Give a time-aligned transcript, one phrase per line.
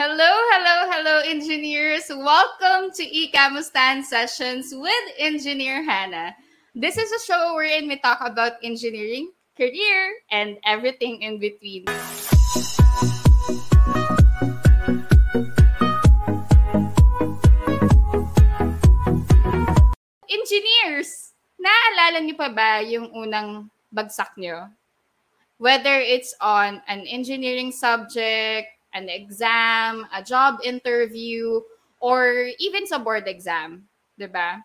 [0.00, 2.08] Hello, hello, hello, engineers.
[2.08, 6.32] Welcome to eCamustan Sessions with Engineer Hannah.
[6.72, 9.28] This is a show wherein we talk about engineering,
[9.60, 11.84] career, and everything in between.
[20.32, 24.72] Engineers, naaalala niyo pa ba yung unang bagsak niyo?
[25.60, 31.62] Whether it's on an engineering subject, an exam, a job interview,
[32.00, 33.86] or even sa board exam,
[34.18, 34.60] 'di ba?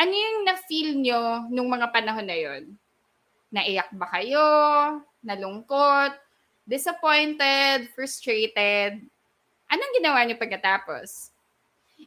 [0.00, 2.74] Ano yung na-feel nyo nung mga panahon na yon?
[3.52, 4.46] Naiyak ba kayo?
[5.22, 6.16] Nalungkot?
[6.66, 7.92] Disappointed?
[7.94, 8.98] Frustrated?
[9.68, 11.30] Anong ginawa niyo pagkatapos?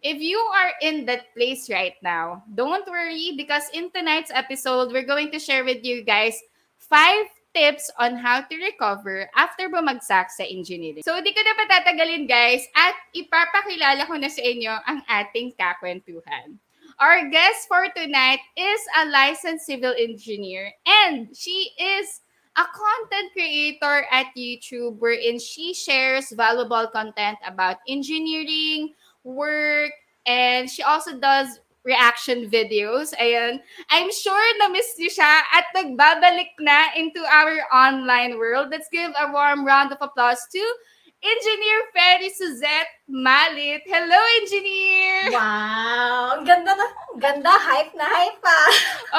[0.03, 5.07] If you are in that place right now, don't worry because in tonight's episode, we're
[5.07, 6.35] going to share with you guys
[6.77, 11.07] five tips on how to recover after bumagsak sa engineering.
[11.07, 16.59] So, di ko na patatagalin guys at ipapakilala ko na sa inyo ang ating kakwentuhan.
[16.99, 22.23] Our guest for tonight is a licensed civil engineer and she is
[22.55, 29.91] a content creator at YouTube wherein she shares valuable content about engineering, work,
[30.25, 33.13] and she also does reaction videos.
[33.21, 33.61] Ayan.
[33.93, 38.73] I'm sure na-miss niyo siya at nagbabalik na into our online world.
[38.73, 40.63] Let's give a warm round of applause to
[41.25, 43.81] Engineer Ferry Suzette Malit.
[43.89, 45.33] Hello, Engineer!
[45.33, 46.37] Wow!
[46.37, 46.87] Ang ganda na.
[47.17, 47.49] Ganda.
[47.49, 48.59] Hype na hype pa.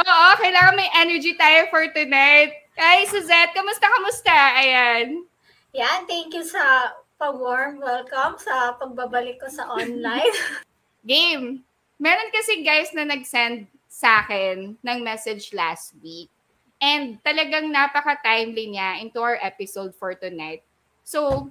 [0.04, 2.54] Oo, kailangan may energy tayo for tonight.
[2.78, 3.56] Hi, Suzette.
[3.58, 4.36] Kamusta, kamusta?
[4.60, 5.26] Ayan.
[5.74, 10.30] Yan, thank you sa pa-warm welcome sa pagbabalik ko sa online.
[11.10, 11.65] Game.
[11.96, 16.28] Meron kasi guys na nag-send sa akin ng message last week.
[16.76, 20.60] And talagang napaka-timely niya into our episode for tonight.
[21.00, 21.48] So,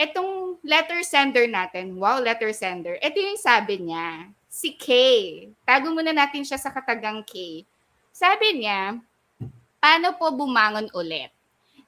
[0.00, 4.88] etong letter sender natin, wow, letter sender, ito yung sabi niya, si K.
[5.68, 7.64] Tago muna natin siya sa katagang K.
[8.16, 8.96] Sabi niya,
[9.76, 11.28] paano po bumangon ulit?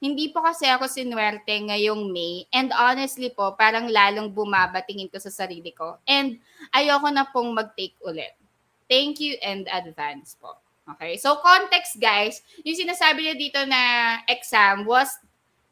[0.05, 5.33] Hindi po kasi ako sinwerte ngayong May and honestly po, parang lalong bumabatingin ko sa
[5.33, 6.37] sarili ko and
[6.69, 8.37] ayoko na pong mag-take ulit.
[8.85, 10.61] Thank you and advance po.
[10.85, 13.81] Okay, so context guys, yung sinasabi niya dito na
[14.29, 15.09] exam was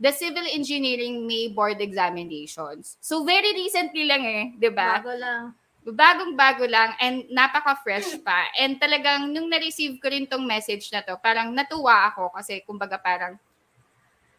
[0.02, 2.98] the civil engineering May board examinations.
[3.06, 4.98] So very recently lang eh, 'di ba?
[4.98, 5.54] Bago lang.
[5.86, 8.50] Bagong-bago lang and napaka-fresh pa.
[8.58, 12.98] And talagang nung na-receive ko rin tong message na to, parang natuwa ako kasi kumbaga
[12.98, 13.38] parang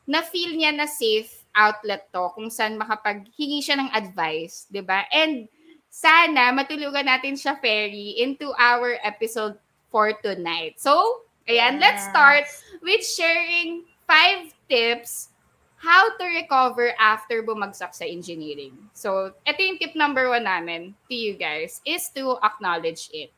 [0.04, 5.06] na-feel niya na safe outlet to kung saan makapaghingi siya ng advice, 'di ba?
[5.08, 5.46] And
[5.88, 9.54] sana matulugan natin siya Ferry into our episode
[9.94, 10.82] for tonight.
[10.82, 11.82] So, ayan, yes.
[11.82, 12.46] let's start
[12.82, 15.30] with sharing five tips
[15.78, 18.74] how to recover after bumagsak sa engineering.
[18.96, 23.30] So, ito yung tip number one namin to you guys is to acknowledge it.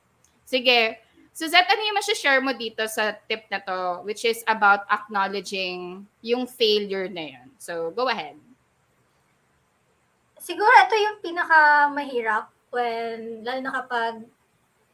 [0.47, 0.97] Sige,
[1.37, 6.49] Suzette, ano yung share mo dito sa tip na to, which is about acknowledging yung
[6.49, 7.53] failure na yun?
[7.61, 8.41] So, go ahead.
[10.41, 14.25] Siguro ito yung pinaka-mahirap when, lalo na kapag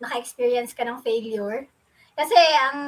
[0.03, 1.71] naka-experience ka ng failure.
[2.19, 2.79] Kasi ang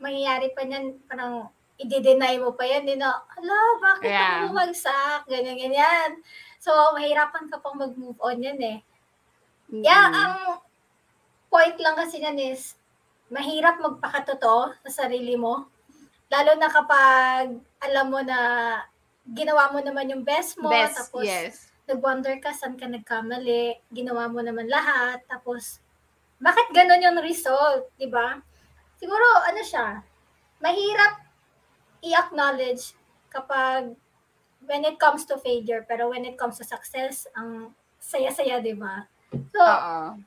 [0.00, 4.48] mangyayari pa niyan, parang i-deny mo pa yan, din na, ala, bakit yeah.
[4.48, 5.28] ako bumagsak?
[5.28, 6.24] Ganyan, ganyan.
[6.56, 8.78] So, mahirapan ka pang mag-move on yan eh.
[9.68, 9.84] Mm-hmm.
[9.84, 10.64] Yeah, ang
[11.52, 12.80] point lang kasi yan is,
[13.32, 15.68] mahirap magpakatotoo sa sarili mo.
[16.28, 18.38] Lalo na kapag alam mo na
[19.24, 21.72] ginawa mo naman yung best mo, best, tapos yes.
[21.88, 25.80] nag-wonder ka saan ka nagkamali, ginawa mo naman lahat, tapos
[26.36, 28.36] bakit ganun yung result, di ba?
[29.00, 30.04] Siguro, ano siya,
[30.60, 31.24] mahirap
[32.04, 32.92] i-acknowledge
[33.32, 33.96] kapag
[34.64, 39.08] when it comes to failure, pero when it comes to success, ang saya-saya, di ba?
[39.32, 40.20] So, Uh-oh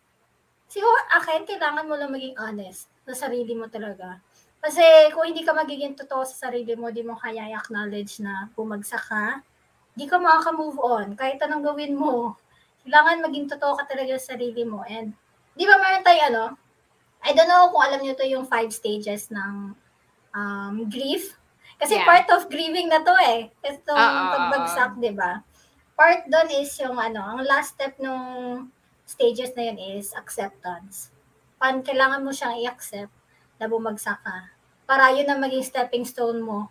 [0.77, 4.21] siguro akin, kailangan mo lang maging honest sa sarili mo talaga.
[4.61, 9.01] Kasi kung hindi ka magiging totoo sa sarili mo, di mo kaya i-acknowledge na bumagsak
[9.09, 9.41] ka,
[9.97, 11.17] di ka makaka-move on.
[11.17, 12.37] Kahit anong gawin mo,
[12.85, 14.85] kailangan maging totoo ka talaga sa sarili mo.
[14.85, 15.17] And,
[15.57, 16.45] di ba meron tayo ano,
[17.25, 19.73] I don't know kung alam niyo to yung five stages ng
[20.37, 21.33] um, grief.
[21.81, 22.05] Kasi yeah.
[22.05, 23.49] part of grieving na to eh.
[23.65, 25.41] Itong uh, pagbagsak, di ba?
[25.97, 28.69] Part doon is yung ano, ang last step nung
[29.07, 31.09] stages na yun is acceptance.
[31.57, 33.09] Pan kailangan mo siyang i-accept
[33.57, 34.51] na bumagsak ka.
[34.83, 36.67] Para yun ang maging stepping stone mo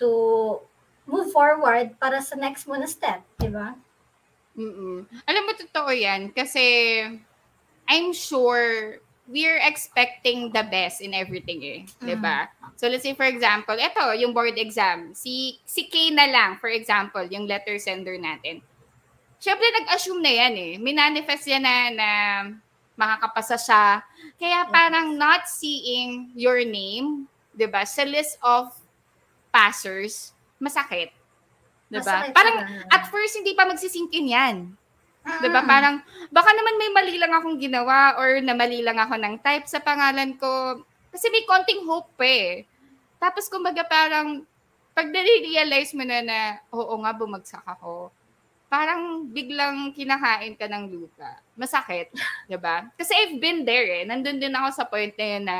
[0.00, 0.08] to
[1.06, 3.76] move forward para sa next mo na step, di ba?
[4.56, 6.32] Mm Alam mo, totoo yan.
[6.32, 6.64] Kasi
[7.86, 8.98] I'm sure
[9.28, 11.80] we're expecting the best in everything eh.
[12.00, 12.06] Mm.
[12.08, 12.48] Di ba?
[12.80, 15.12] So let's say for example, ito, yung board exam.
[15.12, 18.64] Si, si K na lang, for example, yung letter sender natin
[19.38, 20.72] syempre nag-assume na yan eh.
[20.80, 22.08] Minanifest yan na, na
[22.96, 24.00] makakapasa siya.
[24.40, 28.72] Kaya parang not seeing your name, 'di ba, sa list of
[29.52, 31.12] passers, masakit.
[31.92, 32.32] 'Di ba?
[32.32, 32.56] Parang
[32.90, 34.56] at first hindi pa magsisinkin 'yan.
[35.44, 35.60] 'Di ba?
[35.64, 36.00] Parang
[36.32, 39.80] baka naman may mali lang akong ginawa or na mali lang ako ng type sa
[39.80, 40.80] pangalan ko.
[41.12, 42.64] Kasi may konting hope pa eh.
[43.16, 44.44] Tapos kumbaga parang
[44.96, 46.38] pag nare-realize mo na na,
[46.72, 48.08] oo nga, bumagsak ako,
[48.66, 51.38] parang biglang kinakain ka ng lupa.
[51.54, 52.10] Masakit,
[52.50, 52.90] 'di ba?
[52.98, 54.02] Kasi I've been there eh.
[54.04, 55.58] Nandun din ako sa point na yun na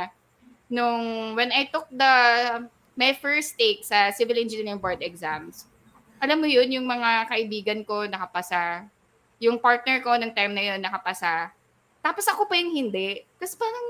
[0.67, 1.03] nung
[1.39, 2.13] when I took the
[2.97, 5.69] my first take sa civil engineering board exams.
[6.17, 8.89] Alam mo yun, yung mga kaibigan ko nakapasa.
[9.37, 11.53] Yung partner ko ng time na yun nakapasa.
[12.01, 13.21] Tapos ako pa yung hindi.
[13.37, 13.87] Tapos parang,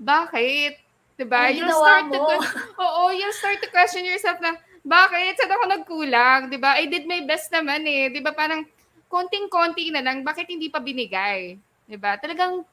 [0.00, 0.80] bakit?
[1.20, 1.52] Diba?
[1.52, 2.26] Ang You'll start to, mo.
[2.40, 4.56] que- oo, you'll start to question yourself na,
[4.88, 5.36] bakit?
[5.36, 6.40] Saan ako nagkulang?
[6.48, 6.80] Diba?
[6.80, 8.08] I did my best naman eh.
[8.08, 8.32] Diba?
[8.32, 8.64] Parang,
[9.12, 11.60] konting-konti na lang, bakit hindi pa binigay?
[11.84, 12.16] Diba?
[12.16, 12.64] Talagang,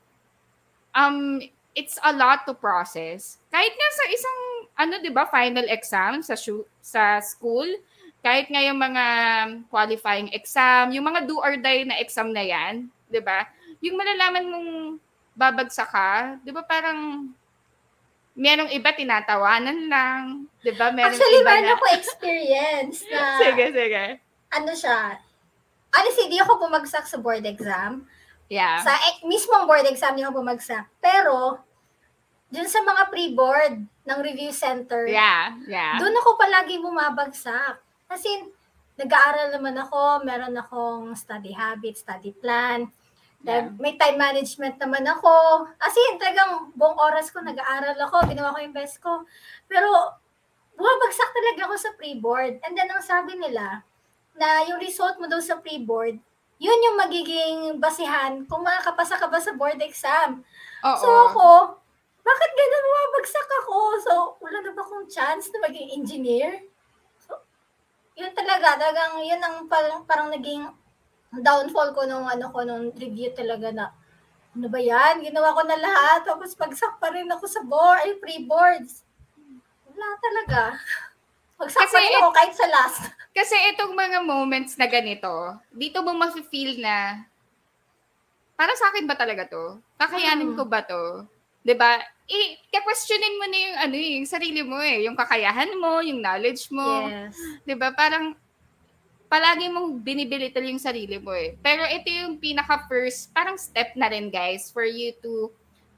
[0.95, 1.43] um,
[1.75, 3.39] it's a lot to process.
[3.51, 4.39] Kahit nga sa isang,
[4.79, 7.67] ano, di ba, final exam sa, shu- sa school,
[8.23, 9.05] kahit nga yung mga
[9.69, 13.45] qualifying exam, yung mga do or die na exam na yan, di ba?
[13.83, 14.71] Yung malalaman mong
[15.35, 17.29] babagsak ka, di ba parang
[18.35, 20.21] merong iba tinatawanan lang,
[20.59, 20.91] di ba?
[20.91, 21.75] Merong Actually, iba meron na...
[21.79, 24.03] ako experience na sige, sige.
[24.51, 24.99] ano siya.
[25.95, 28.03] Honestly, di ako bumagsak sa board exam.
[28.51, 28.83] Yeah.
[28.83, 30.91] Sa eh, mismong board exam, di ako bumagsak.
[30.99, 31.63] Pero,
[32.51, 35.95] dun sa mga pre-board ng review center, Yeah, yeah.
[35.95, 37.79] doon ako palagi bumabagsak.
[38.11, 38.51] Kasi,
[38.99, 42.91] nag-aaral naman ako, meron akong study habit, study plan.
[43.45, 43.69] Yeah.
[43.77, 45.69] May time management naman ako.
[45.77, 49.21] As in, talagang buong oras ko nag-aaral ako, ginawa ko yung best ko.
[49.69, 50.17] Pero,
[50.73, 52.57] bumabagsak talaga ako sa pre-board.
[52.65, 53.85] And then, ang sabi nila,
[54.35, 56.19] na yung result mo daw sa pre-board,
[56.59, 60.43] yun yung magiging basihan kung makakapasa ka ba sa board exam.
[60.83, 60.99] Oo.
[60.99, 61.49] So ako,
[62.23, 63.75] bakit ganun bumabagsak ako?
[64.03, 66.63] So, wala na ba akong chance na maging engineer?
[67.21, 67.37] So,
[68.15, 70.63] yun talaga, talagang yun ang parang, parang naging
[71.41, 73.85] downfall ko nung ano ko nung review talaga na
[74.55, 75.19] ano ba yan?
[75.19, 76.23] Ginawa ko na lahat.
[76.23, 79.03] Tapos bagsak pa rin ako sa board, ay pre-boards.
[79.91, 80.59] Wala talaga.
[81.59, 82.99] Bagsak Kasi pa rin ako kahit sa last.
[83.37, 87.23] Kasi itong mga moments na ganito, dito mo mafe-feel na,
[88.55, 89.79] para sa akin ba talaga to?
[89.99, 90.57] Kakayanin Mm.
[90.59, 91.27] ko ba to?
[91.63, 91.99] 'Di ba?
[92.31, 96.23] Eh, questionin mo na yung ano eh, yung sarili mo eh, yung kakayahan mo, yung
[96.23, 97.35] knowledge mo, Yes.
[97.67, 97.91] 'di ba?
[97.91, 98.35] Parang
[99.35, 101.59] palagi mong binibilital yung sarili mo eh.
[101.59, 105.51] Pero ito yung pinaka first, parang step na rin guys for you to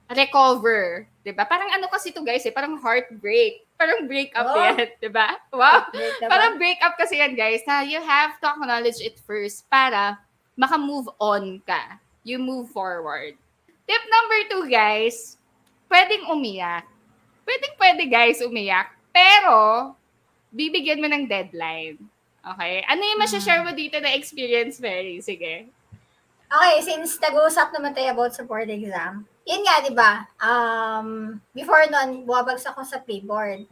[0.09, 1.45] recover, 'di ba?
[1.45, 3.61] Parang ano kasi to guys eh, parang heartbreak.
[3.77, 4.57] Parang break up Oh.
[4.57, 5.37] yan, 'di ba?
[5.53, 5.85] Wow.
[5.93, 6.25] Break?
[6.25, 10.17] Parang break up kasi yan, guys, na you have to acknowledge it first para
[10.57, 12.01] maka-move on ka.
[12.25, 13.37] You move forward.
[13.85, 15.37] Tip number two, guys,
[15.93, 16.89] pwedeng umiyak.
[17.45, 18.89] Pwedeng pwede, guys, umiyak.
[19.13, 19.93] Pero,
[20.49, 22.16] bibigyan mo ng deadline.
[22.55, 22.85] Okay?
[22.87, 25.19] Ano yung masashare mo dito na experience, Mary?
[25.19, 25.67] Sige.
[26.47, 30.23] Okay, since nag-uusap naman tayo about sa board exam, yun nga, di ba?
[30.39, 33.67] Um, before nun, buwabagsak ako sa pre-board.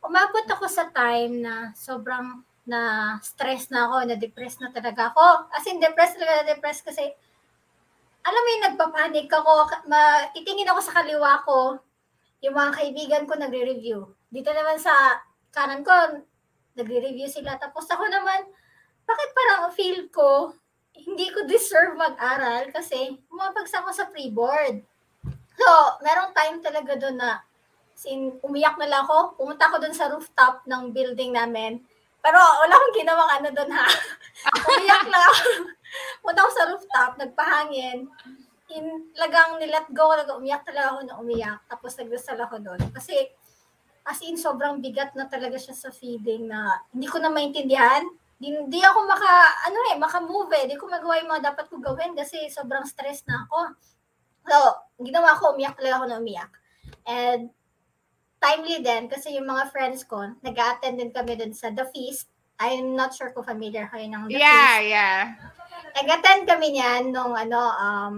[0.00, 5.48] Umabot ako sa time na sobrang na stress na ako, na depressed na talaga ako.
[5.52, 7.00] As in, depressed talaga, depressed kasi,
[8.24, 9.52] alam mo yung nagpapanik ako,
[9.88, 11.80] ma- titingin ako sa kaliwa ko,
[12.44, 14.04] yung mga kaibigan ko nagre-review.
[14.28, 14.92] Dito naman sa
[15.52, 15.92] kanan ko,
[16.78, 17.58] nagre-review sila.
[17.58, 18.46] Tapos ako naman,
[19.02, 20.54] bakit parang feel ko,
[20.94, 24.82] hindi ko deserve mag-aral kasi bumabagsak ako sa pre-board.
[25.58, 25.68] So,
[26.06, 27.42] merong time talaga doon na
[27.98, 29.34] sin umiyak na lang ako.
[29.34, 31.82] Pumunta ako doon sa rooftop ng building namin.
[32.22, 33.86] Pero wala akong ginawang ano doon ha.
[34.70, 35.42] umiyak lang ako.
[36.22, 37.98] Pumunta ako sa rooftop, nagpahangin.
[38.68, 38.84] In,
[39.16, 41.58] lagang nilet go, talaga umiyak talaga ako na umiyak.
[41.66, 42.80] Tapos nagdasal ako doon.
[42.94, 43.34] Kasi
[44.08, 48.54] as in, sobrang bigat na talaga siya sa feeling na hindi ko na maintindihan di,
[48.70, 49.30] di ako maka,
[49.66, 50.64] ano eh, maka-move eh.
[50.70, 53.60] Di ko magawa yung mga dapat ko gawin kasi sobrang stress na ako.
[54.48, 54.56] So,
[55.02, 56.52] ginawa ko, umiyak talaga ako na umiyak.
[57.04, 57.50] And,
[58.38, 62.30] timely din kasi yung mga friends ko, nag-attend din kami dun sa The Feast.
[62.62, 64.90] I'm not sure kung familiar kayo ng The Yeah, Feast.
[64.94, 65.20] yeah.
[65.98, 68.16] Nag-attend kami niyan nung ano, um,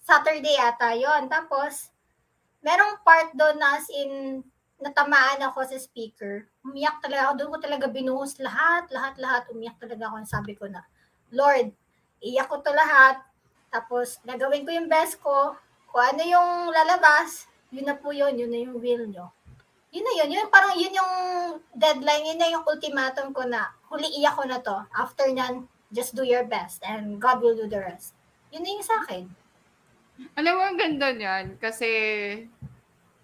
[0.00, 1.92] Saturday ata yon Tapos,
[2.64, 4.40] merong part doon na as in,
[4.80, 6.48] natamaan ako sa speaker.
[6.64, 7.32] Umiyak talaga ako.
[7.36, 9.42] Doon ko talaga binuhos lahat, lahat, lahat.
[9.52, 10.16] Umiyak talaga ako.
[10.24, 10.82] Sabi ko na,
[11.30, 11.72] Lord,
[12.24, 13.20] iyak ko to lahat.
[13.70, 15.54] Tapos, nagawin ko yung best ko.
[15.92, 18.34] Kung ano yung lalabas, yun na po yun.
[18.34, 19.30] Yun na yung will nyo.
[19.94, 20.28] Yun na yun.
[20.34, 21.14] Yun parang yun yung
[21.76, 22.34] deadline.
[22.34, 24.76] Yun na yung ultimatum ko na huli iyak ko na to.
[24.94, 28.14] After nyan, just do your best and God will do the rest.
[28.50, 29.24] Yun na yung sa akin.
[30.36, 31.56] Alam mo, ang ganda niyan.
[31.56, 31.88] Kasi,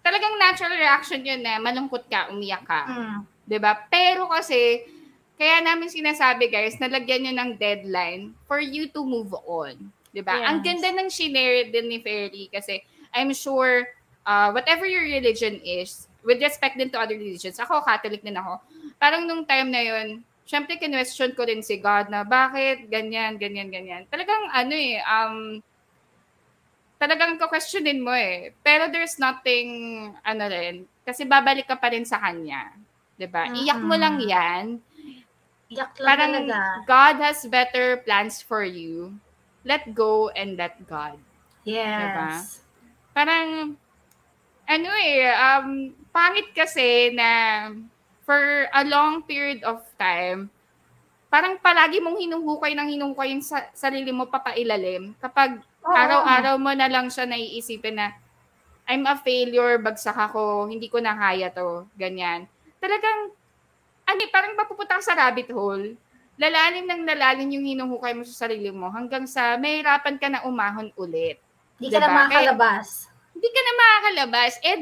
[0.07, 2.87] talagang natural reaction yun na malungkot ka, umiyak ka.
[2.87, 3.19] Mm.
[3.59, 3.75] ba?
[3.91, 4.87] Pero kasi
[5.35, 9.91] kaya namin sinasabi guys, nalagyan niyo ng deadline for you to move on,
[10.23, 10.47] ba?
[10.47, 10.79] Ang Yes.
[10.79, 12.79] ganda ng shinare din ni Ferry kasi
[13.11, 13.85] I'm sure
[14.23, 18.59] uh, whatever your religion is, with respect din to other religions, ako Catholic din ako.
[18.99, 23.67] Parang nung time na 'yon, syempre kinwestiyon ko rin si God na bakit ganyan, ganyan,
[23.67, 24.03] ganyan.
[24.07, 25.59] Talagang ano eh, um,
[26.97, 28.53] talagang ko-questionin mo eh.
[28.65, 29.69] Pero there's nothing,
[30.25, 32.73] ano rin, kasi babalik ka pa rin sa Kanya.
[33.25, 33.49] ba?
[33.49, 34.77] Iyak mo lang 'yan.
[35.73, 36.59] Iyak lang Parang talaga.
[36.85, 39.17] God has better plans for you.
[39.65, 41.17] Let go and let God.
[41.65, 42.61] Yes.
[43.17, 43.73] Parang
[44.67, 47.71] ano eh, um pangit kasi na
[48.21, 50.51] for a long period of time,
[51.31, 55.63] parang palagi mong hinuhukay ng hinuhukay yung sa, sarili mo papailalim kapag.
[55.91, 58.15] Araw-araw mo na lang siya naiisipin na
[58.87, 62.47] I'm a failure, bagsak ako, hindi ko na kaya to, ganyan.
[62.79, 63.35] Talagang,
[64.07, 65.99] ano, eh, parang mapupunta ka sa rabbit hole.
[66.39, 70.93] Lalalim ng lalalim yung hinuhukay mo sa sarili mo hanggang sa mahirapan ka na umahon
[70.95, 71.35] ulit.
[71.81, 72.07] Hindi ka Diba?
[72.07, 72.87] na makakalabas.
[73.35, 74.53] Hindi ka na makakalabas.
[74.63, 74.81] And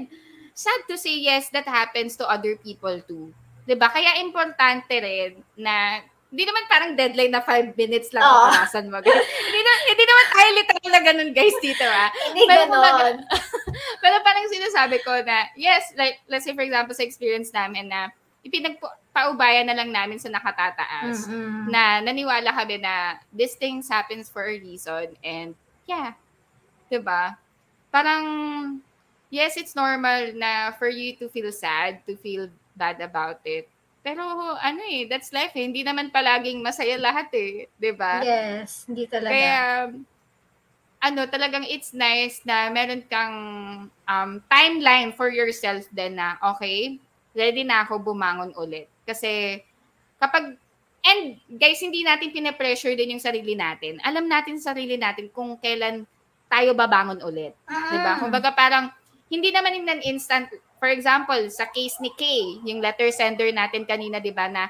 [0.53, 3.33] sad to say, yes, that happens to other people too.
[3.65, 8.51] 'Di ba Kaya importante rin na hindi naman parang deadline na 5 minutes lang Oo.
[8.51, 8.99] kaparasan mo.
[9.47, 12.11] hindi, na, hindi naman tayo literal na ganun, guys, dito ah.
[12.11, 13.15] Hindi Pero ganon.
[14.03, 18.11] Pero parang sinasabi ko na, yes, like, let's say for example, sa experience namin na
[18.43, 21.71] ipinagpaubayan na lang namin sa nakatataas Mm-mm.
[21.71, 25.57] na naniwala kami na these things happens for a reason and
[25.89, 26.13] yeah,
[26.91, 27.33] 'di ba?
[27.89, 28.21] Parang
[29.33, 33.65] yes, it's normal na for you to feel sad, to feel bad about it.
[34.05, 34.21] Pero
[34.61, 35.65] ano eh, that's life eh.
[35.65, 38.21] Hindi naman palaging masaya lahat eh, 'di ba?
[38.21, 39.33] Yes, hindi talaga.
[39.33, 39.57] Kaya,
[41.05, 43.37] ano, talagang it's nice na meron kang
[43.89, 46.97] um, timeline for yourself din na, okay,
[47.37, 48.89] ready na ako bumangon ulit.
[49.05, 49.61] Kasi,
[50.17, 50.57] kapag,
[51.05, 54.01] and guys, hindi natin pinapressure din yung sarili natin.
[54.01, 56.09] Alam natin sa sarili natin kung kailan
[56.49, 57.53] tayo babangon ulit.
[57.69, 57.89] Mm.
[57.93, 58.11] Diba?
[58.17, 58.89] Kumbaga parang,
[59.29, 63.87] hindi naman in an instant, for example, sa case ni Kay, yung letter sender natin
[63.87, 64.69] kanina, di ba, na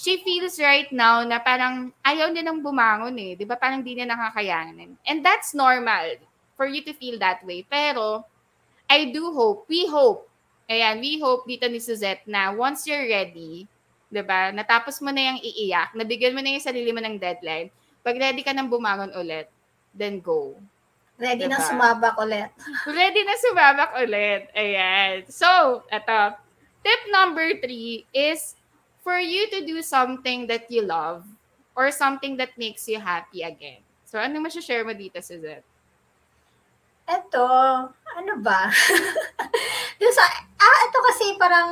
[0.00, 3.32] she feels right now na parang ayaw niya nang bumangon eh.
[3.36, 3.58] Di ba?
[3.58, 4.96] Parang di niya nakakayanin.
[5.04, 6.18] And that's normal
[6.56, 7.66] for you to feel that way.
[7.68, 8.24] Pero,
[8.88, 10.28] I do hope, we hope,
[10.68, 13.64] ayan, we hope dito ni Suzette na once you're ready,
[14.12, 17.72] di ba, natapos mo na yung iiyak, nabigyan mo na yung sarili mo ng deadline,
[18.04, 19.48] pag ready ka nang bumangon ulit,
[19.96, 20.58] then go.
[21.20, 21.56] Ready Diba?
[21.56, 22.50] na sumabak ulit.
[22.88, 24.42] Ready na sumabak ulit.
[24.56, 25.28] Ayan.
[25.28, 26.36] So, eto.
[26.82, 28.58] Tip number three is
[29.06, 31.22] for you to do something that you love
[31.78, 33.86] or something that makes you happy again.
[34.02, 35.64] So, ano mo share mo dito, Suzette?
[37.06, 37.46] Eto,
[37.90, 38.70] ano ba?
[39.98, 40.24] Dun sa,
[40.58, 41.70] ah, ito kasi parang,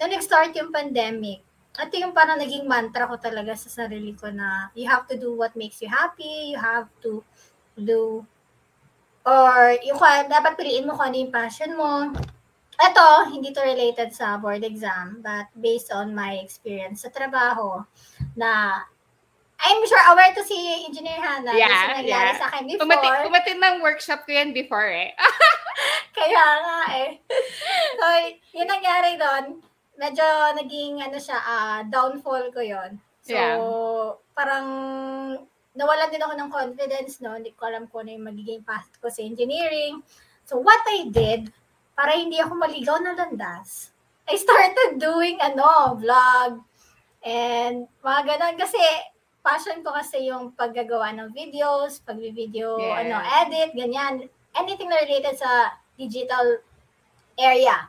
[0.00, 1.44] nung nag-start yung pandemic,
[1.76, 5.36] ito yung parang naging mantra ko talaga sa sarili ko na you have to do
[5.36, 7.20] what makes you happy, you have to
[7.76, 8.24] do,
[9.26, 9.98] or yung
[10.30, 12.14] dapat piliin mo kung ano yung passion mo.
[12.76, 17.82] Ito, hindi to related sa board exam, but based on my experience sa trabaho,
[18.38, 18.84] na
[19.56, 21.56] I'm sure aware to si Engineer Hannah.
[21.56, 22.38] Yeah, kasi nangyari yeah.
[22.38, 22.84] sa akin before.
[22.84, 25.16] Umati, umatin ng workshop ko yan before eh.
[26.16, 27.10] Kaya nga eh.
[27.96, 28.04] So,
[28.52, 29.64] yun nangyari doon.
[29.96, 30.26] Medyo
[30.60, 33.58] naging ano siya, ah, downfall ko yon So, Yeah.
[34.36, 34.68] parang
[35.76, 37.36] nawalan din ako ng confidence no.
[37.36, 40.00] Hindi ko alam kung ano yung magiging path ko sa engineering.
[40.48, 41.52] So, what I did,
[41.92, 43.92] para hindi ako maligaw na landas,
[44.26, 46.64] I started doing ano, vlog,
[47.22, 48.54] and mga ganun.
[48.58, 48.80] Kasi,
[49.42, 53.06] passion ko kasi yung paggagawa ng videos, pag-video, Yes.
[53.06, 53.16] ano,
[53.46, 54.26] edit, ganyan.
[54.56, 56.58] Anything na related sa digital
[57.38, 57.86] area.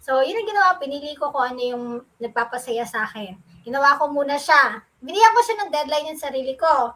[0.00, 0.70] So, yun ang ginawa.
[0.78, 1.84] Pinili ko kung ano yung
[2.22, 3.36] nagpapasaya sa akin.
[3.66, 4.80] Ginawa ko muna siya.
[5.02, 6.94] Binigyan ko siya ng deadline yung sarili ko.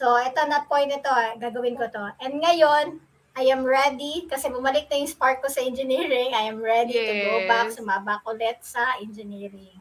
[0.00, 1.12] So, ito na point ito.
[1.12, 1.36] eh.
[1.36, 2.04] Gagawin ko to.
[2.24, 3.04] And ngayon,
[3.36, 6.32] I am ready kasi bumalik na yung spark ko sa engineering.
[6.32, 7.46] I am ready to go Yes.
[7.46, 9.76] back, sumabak ulit sa engineering.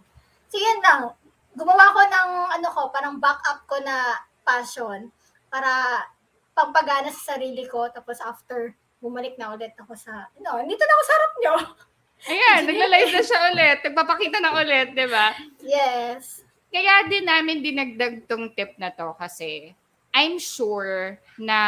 [0.52, 1.16] So, yun lang.
[1.56, 5.08] Gumawa ko ng, ano ko, parang backup ko na passion
[5.48, 6.04] para
[6.52, 7.88] pampagana sa sarili ko.
[7.88, 11.56] Tapos after, bumalik na ulit ako sa, no, dito na ako sa harap nyo.
[12.36, 13.78] Ayan, nagla-live na siya ulit.
[13.88, 15.32] Nagpapakita na ulit, di ba?
[15.64, 16.44] Yes.
[16.68, 19.72] Kaya din namin dinagdag tong tip na to kasi
[20.20, 21.60] I'm sure na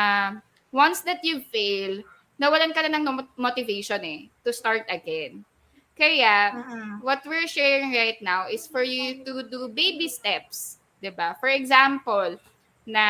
[0.75, 2.03] once that you fail,
[2.35, 5.47] nawalan ka na ng mo- motivation eh to start again.
[5.95, 7.01] Kaya, Mm-mm.
[7.05, 11.33] what we're sharing right now is for you to do baby steps 'di ba?
[11.41, 12.37] For example,
[12.85, 13.05] na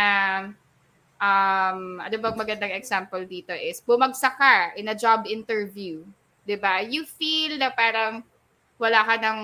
[1.22, 6.02] um ano ba magandang example dito is bumagsak ka in a job interview,
[6.48, 6.82] 'di ba?
[6.82, 8.24] You feel na parang
[8.82, 9.40] wala ka ng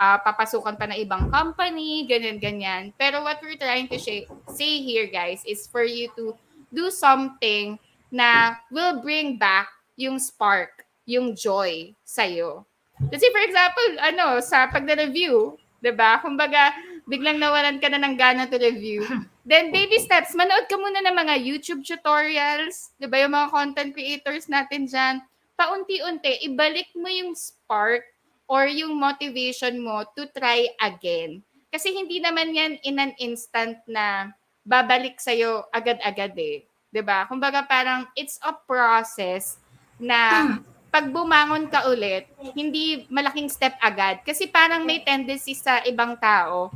[0.00, 2.82] uh, papasukan pa ng ibang company, ganyan ganyan.
[2.96, 6.32] Pero what we're trying to say, say here guys is for you to
[6.72, 7.76] do something
[8.08, 9.68] na will bring back
[10.00, 12.64] yung spark, yung joy sa'yo.
[13.12, 16.20] Kasi for example, ano, sa pagna-review, 'di ba?
[16.24, 16.72] Kumbaga,
[17.04, 19.04] biglang nawalan ka na ng gana to review.
[19.50, 23.24] Then baby steps, manood ka muna ng mga YouTube tutorials, 'di ba?
[23.24, 25.24] Yung mga content creators natin diyan.
[25.56, 28.04] Paunti-unti, ibalik mo yung spark
[28.50, 31.38] or yung motivation mo to try again.
[31.70, 34.34] Kasi hindi naman yan in an instant na
[34.66, 36.66] babalik sa'yo agad-agad eh.
[37.06, 37.30] ba?
[37.30, 39.62] Kumbaga parang it's a process
[40.02, 40.58] na
[40.90, 42.26] pag bumangon ka ulit,
[42.58, 44.26] hindi malaking step agad.
[44.26, 46.74] Kasi parang may tendency sa ibang tao,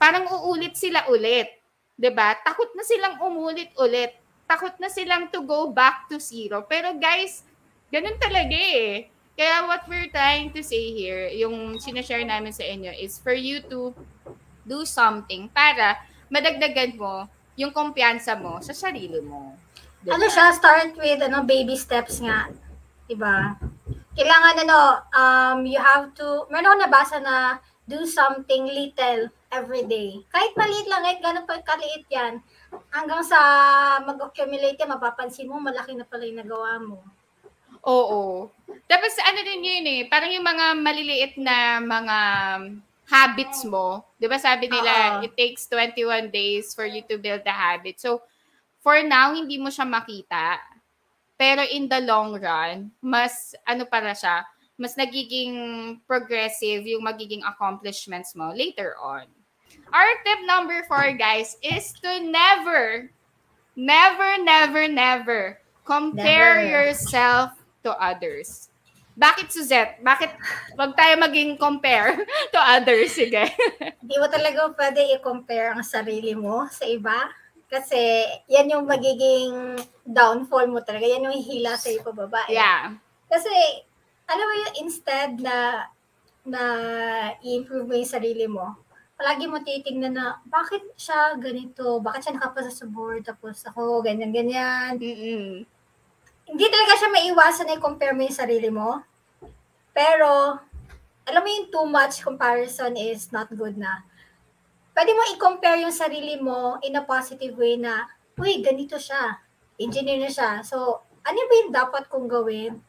[0.00, 1.52] parang uulit sila ulit.
[2.08, 2.32] ba?
[2.40, 4.16] Takot na silang umulit ulit.
[4.48, 6.64] Takot na silang to go back to zero.
[6.64, 7.44] Pero guys,
[7.92, 9.12] ganun talaga eh.
[9.32, 13.64] Kaya what we're trying to say here, yung sinashare namin sa inyo is for you
[13.72, 13.96] to
[14.68, 15.98] do something para
[16.28, 19.56] madagdagan mo yung kumpiyansa mo sa sarili mo.
[20.04, 20.18] Diba?
[20.18, 22.50] Ano siya, start with ano baby steps nga.
[23.08, 23.56] Diba?
[24.12, 24.78] Kailangan ano,
[25.16, 30.20] um, you have to, meron ako nabasa na do something little every day.
[30.28, 32.40] Kahit maliit lang, kahit gano'n pa kaliit yan,
[32.92, 33.38] hanggang sa
[34.04, 37.04] mag-accumulate yan, mapapansin mo, malaki na pala yung nagawa mo.
[37.82, 38.50] Oo.
[38.86, 42.18] Tapos ano din yun eh, parang yung mga maliliit na mga
[43.10, 45.26] habits mo, 'di ba sabi nila Uh-oh.
[45.26, 47.98] it takes 21 days for you to build a habit.
[47.98, 48.22] So
[48.80, 50.62] for now hindi mo siya makita.
[51.34, 54.46] Pero in the long run, mas ano para siya,
[54.78, 59.26] mas nagiging progressive yung magiging accomplishments mo later on.
[59.92, 63.10] Our tip number four, guys, is to never,
[63.76, 66.70] never, never, never compare never.
[66.70, 68.72] yourself to others.
[69.12, 70.00] Bakit, Suzette?
[70.00, 70.30] Bakit
[70.80, 72.16] wag tayo maging compare
[72.54, 73.12] to others?
[73.12, 73.44] Sige.
[74.02, 77.28] Hindi mo talaga pwede i-compare ang sarili mo sa iba
[77.68, 81.04] kasi yan yung magiging downfall mo talaga.
[81.04, 82.48] Yan yung hila sa iyo pababa.
[82.48, 82.56] Eh.
[82.56, 82.96] Yeah.
[83.28, 83.52] Kasi,
[84.28, 85.88] alam mo yung instead na
[86.42, 86.62] na
[87.40, 88.76] i-improve mo yung sarili mo,
[89.14, 92.02] palagi mo titingnan na, bakit siya ganito?
[92.02, 93.22] Bakit siya nakapasa sa board?
[93.22, 94.98] Tapos ako, ganyan-ganyan.
[94.98, 95.62] Mm-mm.
[96.46, 99.02] Hindi talaga siya maiwasan na i-compare mo yung sarili mo.
[99.92, 100.58] Pero,
[101.28, 104.02] alam mo yung too much comparison is not good na
[104.92, 109.40] pwede mo i-compare yung sarili mo in a positive way na, uy, ganito siya.
[109.80, 110.60] Engineer na siya.
[110.62, 112.80] So, ano ba yung dapat kong gawin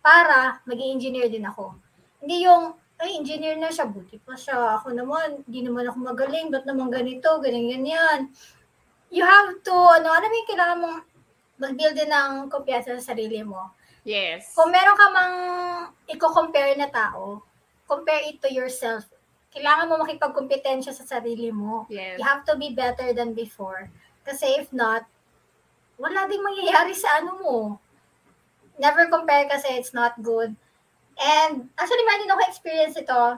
[0.00, 1.76] para maging engineer din ako?
[2.24, 4.80] Hindi yung, ay, engineer na siya, buti pa siya.
[4.80, 8.18] Ako naman, hindi naman ako magaling, ba't naman ganito, ganyan, ganyan.
[9.12, 10.98] You have to, ano, ano yung kailangan mong
[11.62, 13.70] mag-build din ng kumpiyansa sa sarili mo.
[14.02, 14.50] Yes.
[14.58, 15.36] Kung meron ka mang
[16.10, 17.46] i-compare na tao,
[17.86, 19.06] compare it to yourself
[19.52, 21.84] kailangan mo makipagkompetensya sa sarili mo.
[21.92, 22.16] Yes.
[22.16, 23.92] You have to be better than before.
[24.24, 25.04] Kasi if not,
[26.00, 27.56] wala ding mangyayari sa ano mo.
[28.80, 30.56] Never compare kasi it's not good.
[31.20, 33.36] And actually, meron ako experience ito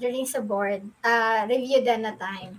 [0.00, 0.80] during sa board.
[1.04, 2.56] Uh, review din na time.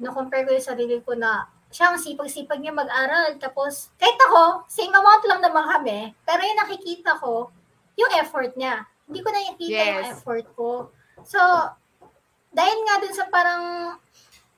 [0.00, 3.36] No-compare ko yung sarili ko na siya ang sipag-sipag niya mag-aral.
[3.36, 6.12] Tapos, kahit ako, same amount lang naman kami.
[6.24, 7.52] Pero yung nakikita ko,
[7.98, 8.88] yung effort niya.
[9.08, 9.88] Hindi ko nakikita yes.
[9.88, 10.70] yung effort ko.
[11.24, 11.40] So,
[12.52, 13.64] dahil nga dun sa parang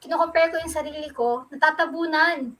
[0.00, 2.54] kino-compare ko yung sarili ko, natatabunan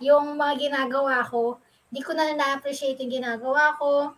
[0.00, 1.60] yung mga ginagawa ko.
[1.92, 4.16] Hindi ko na na-appreciate yung ginagawa ko.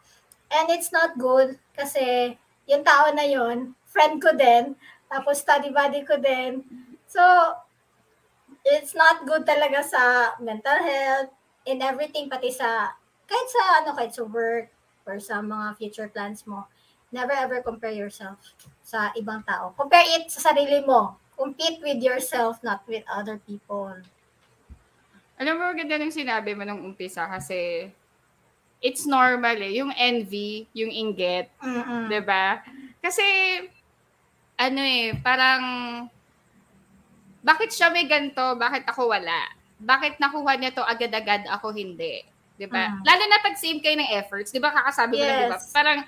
[0.53, 2.37] And it's not good kasi
[2.69, 4.77] yung tao na yon friend ko din,
[5.09, 6.65] tapos study buddy ko din.
[7.09, 7.21] So,
[8.65, 11.31] it's not good talaga sa mental health,
[11.67, 12.95] in everything, pati sa,
[13.27, 14.71] kahit sa, ano, kahit sa work,
[15.07, 16.67] or sa mga future plans mo.
[17.13, 18.39] Never ever compare yourself
[18.81, 19.75] sa ibang tao.
[19.77, 21.19] Compare it sa sarili mo.
[21.37, 23.93] Compete with yourself, not with other people.
[25.37, 27.91] Alam mo, ganda ng sinabi mo nung umpisa kasi
[28.79, 29.75] it's normal eh.
[29.83, 32.63] Yung envy, yung inggit, mm 'di ba?
[33.03, 33.25] Kasi
[34.59, 35.63] ano eh, parang
[37.43, 39.51] bakit siya may ganto, bakit ako wala?
[39.83, 42.23] Bakit nakuha niya to agad-agad, ako hindi?
[42.57, 42.95] 'Di ba?
[42.95, 43.03] Mm.
[43.03, 44.71] Lalo na pag same kayo ng efforts, 'di ba?
[44.71, 45.21] Kakasabi yes.
[45.21, 45.59] mo lang, 'di ba?
[45.75, 45.99] Parang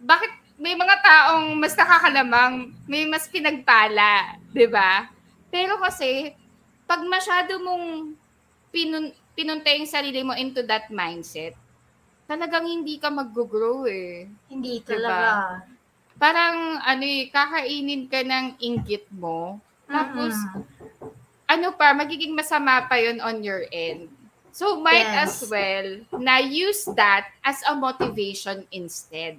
[0.00, 5.12] bakit may mga taong mas nakakalamang, may mas pinagpala, 'di ba?
[5.52, 6.32] Pero kasi
[6.88, 8.16] pag masyado mong
[8.72, 11.54] pinun pinunta yung sarili mo into that mindset,
[12.26, 14.26] talagang hindi ka mag-grow eh.
[14.50, 14.88] Hindi diba?
[14.88, 15.62] talaga.
[16.18, 19.62] Parang ano eh, kakainin ka ng inggit mo.
[19.88, 20.62] Tapos, mm-hmm.
[21.48, 24.12] ano pa, magiging masama pa yun on your end.
[24.52, 25.38] So might Yes.
[25.38, 29.38] as well na use that as a motivation instead.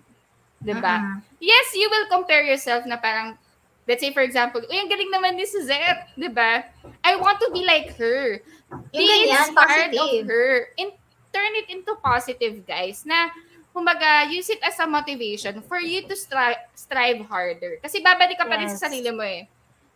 [0.63, 0.95] 'Di ba?
[1.03, 1.19] Mm-mm.
[1.43, 3.35] Yes, you will compare yourself na parang
[3.83, 6.63] let's say for example, uy, ang galing naman ni Suzette, 'di ba?
[7.03, 8.39] I want to be like her.
[8.95, 10.25] Be ganyan, inspired of positive.
[10.29, 10.51] her.
[10.77, 10.89] And
[11.35, 13.33] turn it into positive, guys, na
[13.75, 17.81] kumbaga, use it as a motivation for you to stri- strive harder.
[17.81, 19.49] Kasi babalik ka pa rin sa sarili mo eh.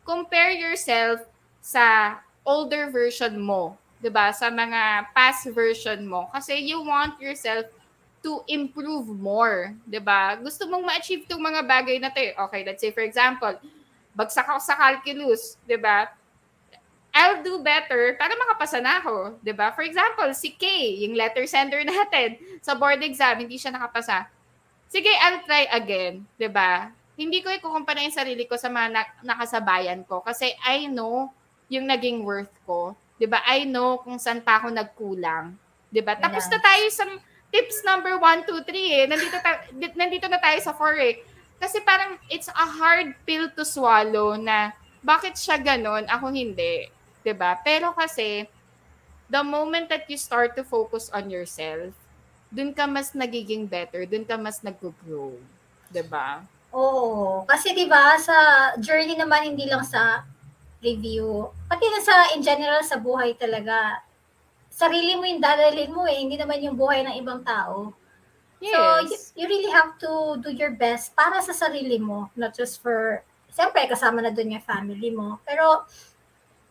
[0.04, 1.24] Compare yourself
[1.64, 4.36] sa older version mo, 'di ba?
[4.36, 7.64] Sa mga past version mo kasi you want yourself
[8.24, 10.36] to improve more, 'di ba?
[10.40, 12.20] Gusto mong ma-achieve tong mga bagay na 'to.
[12.20, 12.36] eh.
[12.36, 13.56] Okay, let's say for example,
[14.12, 16.12] bagsak ako sa calculus, 'di ba?
[17.14, 19.70] I'll do better para makapasa na ako, 'di ba?
[19.78, 24.26] For example, si Kay, yung letter sender natin sa board exam, hindi siya nakapasa.
[24.90, 26.90] Sige, I'll try again, 'di ba?
[27.14, 31.30] Hindi ko ikukumpara yung sarili ko sa mga na- nakasabayan ko kasi I know
[31.70, 32.98] yung naging worth ko.
[33.16, 33.42] 'Di ba?
[33.46, 35.54] I know kung saan pa ako nagkulang.
[35.90, 36.18] 'Di ba?
[36.18, 36.52] Tapos Yes.
[36.52, 37.04] na tayo sa
[37.54, 39.06] tips number 1, 2, 3 eh.
[39.06, 41.22] Nandito, ta- di- nandito na tayo sa 4 eh.
[41.62, 46.90] Kasi parang it's a hard pill to swallow na bakit siya ganun, ako hindi.
[47.22, 47.62] 'Di ba?
[47.62, 48.50] Pero kasi
[49.30, 51.94] the moment that you start to focus on yourself,
[52.50, 55.38] dun ka mas nagiging better, dun ka mas nag-grow.
[55.88, 56.42] 'Di ba?
[56.74, 57.46] Oo.
[57.46, 58.36] Kasi 'di ba sa
[58.82, 60.26] journey naman hindi lang sa
[60.84, 64.04] review, pati na sa in general sa buhay talaga.
[64.68, 67.94] Sarili mo yung dadalhin mo eh, hindi naman yung buhay ng ibang tao.
[68.64, 69.32] So, you, Yes.
[69.36, 73.86] you really have to do your best para sa sarili mo, not just for, siyempre,
[73.88, 75.40] kasama na dun yung family mo.
[75.44, 75.84] Pero,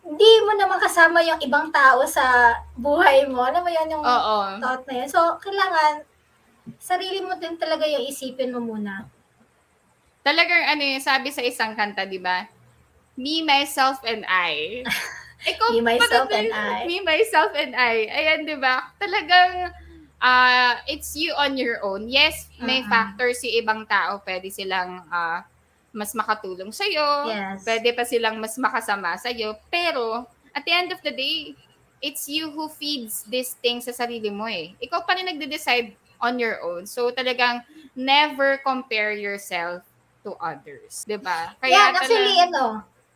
[0.02, 3.44] hindi mo naman kasama yung ibang tao sa buhay mo.
[3.44, 4.36] Alam mo yun yung Oo.
[4.58, 5.08] thought na yun.
[5.08, 6.02] So, kailangan,
[6.80, 9.06] sarili mo din talaga yung isipin mo muna.
[10.22, 12.46] Talagang ano yung sabi sa isang kanta, di ba?
[13.18, 14.82] Me, myself, and I.
[15.50, 16.86] Ikaw, Me, myself, and I.
[16.86, 18.06] Me, myself, and I.
[18.06, 18.94] Ayan, di ba?
[19.02, 19.74] Talagang,
[20.22, 22.06] ah it's you on your own.
[22.06, 22.88] Yes, may Mm-mm.
[22.88, 24.22] factors yung ibang tao.
[24.22, 25.42] Pwede silang ah,
[25.90, 27.26] mas makatulong sa'yo.
[27.28, 27.66] Yes.
[27.66, 29.58] Pwede pa silang mas makasama sa'yo.
[29.68, 31.58] Pero, at the end of the day,
[31.98, 34.72] it's you who feeds these things sa sarili mo eh.
[34.78, 36.86] Ikaw pa rin nagde-decide on your own.
[36.86, 37.66] So, talagang
[37.98, 39.82] never compare yourself
[40.24, 41.04] to others.
[41.20, 41.54] ba?
[41.62, 42.64] yeah, actually, tala- ano,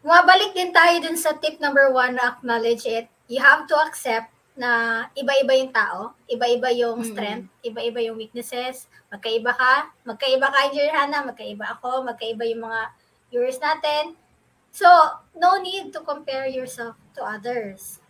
[0.07, 3.11] mabalik din tayo dun sa tip number one na acknowledge it.
[3.27, 7.09] You have to accept na iba-iba yung tao, iba-iba yung Mm.
[7.13, 12.81] strength, iba-iba yung weaknesses, magkaiba ka, magkaiba ka, Engineer Hannah, magkaiba ako, magkaiba yung mga
[13.29, 14.17] viewers natin.
[14.73, 14.89] So,
[15.37, 18.01] no need to compare yourself to others.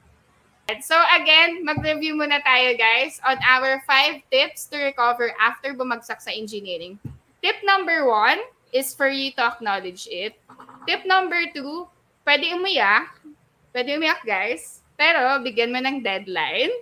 [0.83, 6.35] So again, mag-review muna tayo guys on our five tips to recover after bumagsak sa
[6.35, 6.99] engineering.
[7.39, 8.43] Tip number one
[8.77, 10.37] is for you to acknowledge it.
[10.85, 11.89] Tip number two,
[12.29, 13.17] pwede umiyak.
[13.73, 14.85] Pwede umiyak guys.
[15.01, 16.73] Pero bigyan mo ng deadline.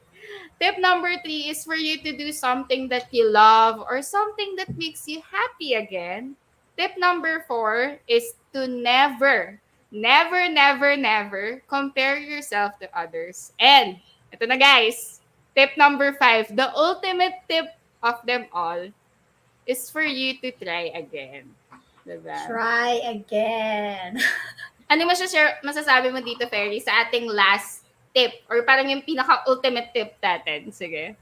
[0.58, 4.70] Tip number three is for you to do something that you love or something that
[4.74, 6.34] makes you happy again.
[6.74, 13.54] Tip number four is to never, never, never, never compare yourself to others.
[13.58, 13.98] And,
[14.34, 15.22] ito na guys,
[15.54, 18.90] tip number five, the ultimate tip of them all
[19.66, 21.50] is for you to try again.
[22.04, 22.36] Diba?
[22.46, 24.20] Try again.
[24.84, 28.44] Ano mo share, masasabi mo dito, Ferry, sa ating last tip?
[28.52, 30.68] Or parang yung pinaka-ultimate tip natin?
[30.76, 31.16] Sige.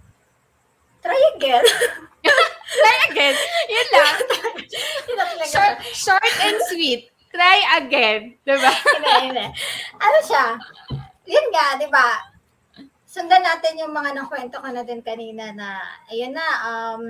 [0.98, 1.62] Try again.
[2.82, 3.36] Try again.
[3.70, 4.16] Yun lang.
[5.52, 7.10] Short, short and sweet.
[7.30, 8.34] Try again.
[8.42, 8.70] Diba?
[8.70, 9.46] hindi, hindi.
[9.98, 10.46] Ano siya?
[11.30, 12.08] Yun nga, di ba?
[13.06, 17.02] Sundan natin yung mga nakwento ko na din kanina na, ayun na, um,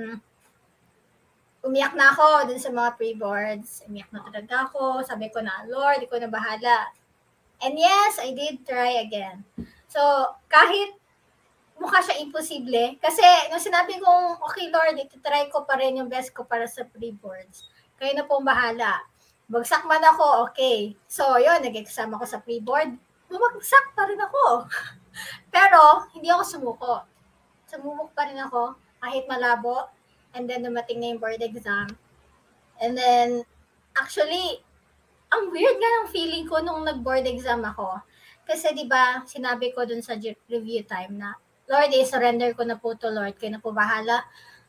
[1.63, 3.87] umiyak na ako dun sa mga pre-boards.
[3.87, 4.99] Umiyak na talaga ako.
[5.07, 6.91] Sabi ko na, Lord, ikaw na bahala.
[7.63, 9.47] And yes, I did try again.
[9.87, 9.99] So,
[10.51, 10.99] kahit
[11.79, 16.35] mukha siya imposible, kasi nung sinabi kong, okay Lord, ito-try ko pa rin yung best
[16.35, 17.71] ko para sa pre-boards.
[17.95, 18.99] Kayo na pong bahala.
[19.47, 20.91] Bagsak man ako, okay.
[21.07, 22.99] So, yun, nag-exam ako sa pre-board.
[23.31, 24.67] Bumagsak pa rin ako.
[25.55, 26.93] Pero, hindi ako sumuko.
[27.71, 29.87] Sumubok pa rin ako, kahit malabo.
[30.33, 31.93] And then, dumating na yung board exam.
[32.81, 33.45] And then,
[33.93, 34.65] actually,
[35.33, 38.01] ang weird nga ng feeling ko nung nag-board exam ako.
[38.43, 40.17] Kasi, di ba, sinabi ko dun sa
[40.49, 41.37] review time na,
[41.69, 43.39] Lord, i-surrender ko na po to, Lord.
[43.39, 44.25] Kayo na po bahala.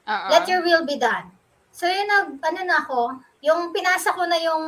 [0.06, 0.28] Oo.
[0.30, 1.32] Let your will be done.
[1.74, 4.64] So, yun, nag, ano na ako, yung pinasa ko na yung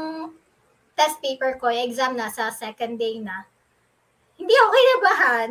[0.99, 3.47] test paper ko, yung exam na sa second day na,
[4.37, 5.49] hindi ako kinabahan.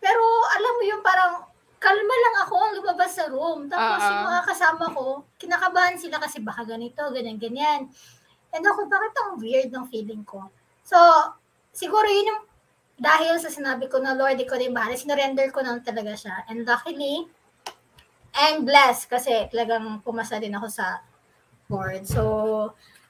[0.00, 0.22] Pero,
[0.54, 1.32] alam mo yung parang,
[1.76, 3.68] kalma lang ako ang lumabas sa room.
[3.68, 4.08] Tapos, Oo.
[4.10, 7.80] yung mga kasama ko, kinakabahan sila kasi baka ganito, ganyan, ganyan.
[8.52, 10.48] And ako, bakit ang weird ng feeling ko?
[10.80, 10.96] So,
[11.76, 12.42] siguro yun yung
[12.96, 16.48] dahil sa sinabi ko na Lord, ikaw din bahala, sinurrender ko na talaga siya.
[16.48, 17.28] And luckily,
[18.32, 21.04] I'm blessed kasi talagang pumasa din ako sa
[21.68, 22.08] board.
[22.08, 22.22] So,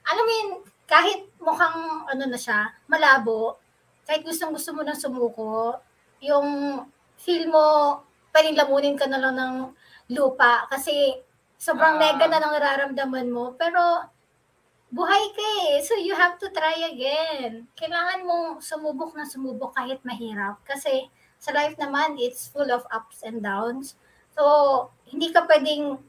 [0.03, 0.49] alam mo yun,
[0.87, 3.59] kahit mukhang ano na siya, malabo,
[4.03, 5.79] kahit gustong gusto mo nang sumuko,
[6.19, 6.79] yung
[7.19, 7.99] feel mo,
[8.33, 9.55] pwedeng lamunin ka na lang ng
[10.15, 11.19] lupa kasi
[11.57, 13.53] sobrang uh, nega na lang nararamdaman mo.
[13.59, 14.07] Pero
[14.91, 15.83] buhay ka eh.
[15.83, 17.67] So you have to try again.
[17.75, 20.61] Kailangan mong sumubok na sumubok kahit mahirap.
[20.63, 23.93] Kasi sa life naman, it's full of ups and downs.
[24.33, 26.01] So, hindi ka pwedeng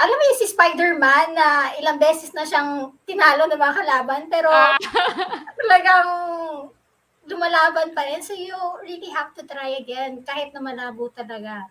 [0.00, 4.48] alam mo yung si Spider-Man na ilang beses na siyang tinalo ng mga kalaban, pero
[4.48, 4.72] ah.
[5.60, 6.08] talagang
[7.30, 8.20] lumalaban pa rin.
[8.20, 11.70] So you really have to try again kahit na malabo talaga.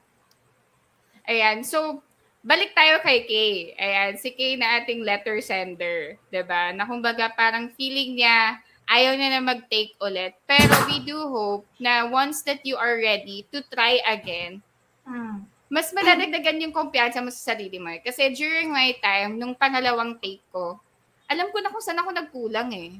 [1.27, 1.61] Ayan.
[1.61, 2.01] So,
[2.41, 3.53] balik tayo kay Kay.
[3.77, 6.71] Ayan, si Kay na ating letter sender, 'di ba?
[6.71, 8.57] Na kumbaga parang feeling niya
[8.89, 10.33] ayaw niya na mag-take ulit.
[10.49, 14.65] Pero we do hope na once that you are ready to try again,
[15.05, 15.45] mm.
[15.69, 17.93] mas madadagdagan yung kumpiyansa mo sa sarili mo.
[18.01, 20.81] Kasi during my time, nung pangalawang take ko,
[21.29, 22.97] alam ko na kung saan ako nagkulang eh.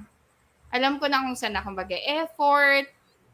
[0.69, 2.87] Alam ko na kung saan ako mag-effort,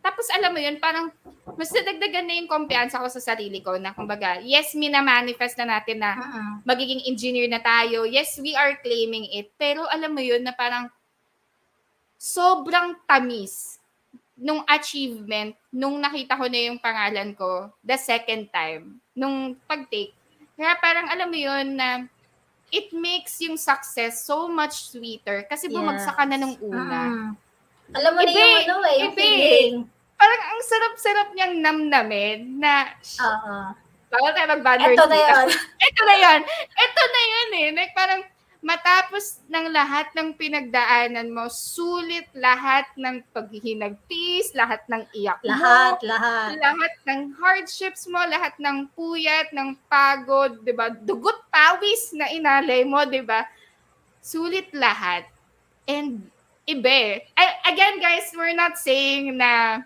[0.06, 1.10] tapos alam mo yun, parang
[1.58, 5.98] mas nadagdagan na yung kumpiyansa ko sa sarili ko na kumbaga, yes, mina-manifest na natin
[5.98, 6.62] na uh-uh.
[6.62, 8.06] magiging engineer na tayo.
[8.06, 9.50] Yes, we are claiming it.
[9.58, 10.94] Pero alam mo yun na parang
[12.22, 13.82] sobrang tamis
[14.38, 20.14] nung achievement nung nakita ko na yung pangalan ko the second time, nung pag-take.
[20.54, 22.06] Kaya parang alam mo yun na
[22.76, 27.00] it makes yung success so much sweeter kasi bumagsak ka na nung una.
[27.08, 27.30] Uh-huh.
[27.96, 29.76] Alam mo ibe, na yung ano eh, yung ibe, feeling
[30.16, 32.88] parang ang sarap-sarap niyang namnamin na
[33.20, 33.56] Oo.
[34.06, 35.48] Bawal tayo mag-banners Ito na yun.
[35.60, 36.40] Ito na yun.
[36.72, 37.68] Ito na yun eh.
[37.76, 38.22] Like parang
[38.66, 45.54] matapos ng lahat ng pinagdaanan mo, sulit lahat ng paghihinagpis, lahat ng iyak mo.
[45.54, 46.58] Lahat, lahat.
[46.58, 50.90] Lahat ng hardships mo, lahat ng puyat, ng pagod, di ba?
[50.90, 53.46] Dugot pawis na inalay mo, di ba?
[54.18, 55.30] Sulit lahat.
[55.86, 56.26] And
[56.66, 57.22] ibe.
[57.70, 59.86] Again, guys, we're not saying na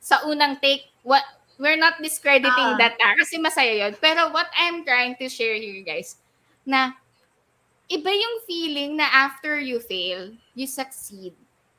[0.00, 1.20] sa unang take, what
[1.60, 5.60] we're not discrediting uh, that ah, kasi masaya yon Pero what I'm trying to share
[5.60, 6.16] here, guys,
[6.64, 6.96] na
[7.86, 11.34] iba yung feeling na after you fail, you succeed.